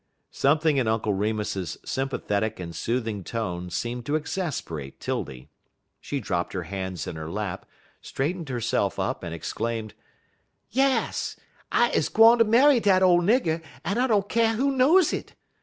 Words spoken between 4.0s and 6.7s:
to exasperate 'Tildy. She dropped her